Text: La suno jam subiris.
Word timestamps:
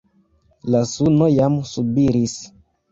La 0.75 0.81
suno 0.93 1.31
jam 1.37 1.61
subiris. 1.75 2.39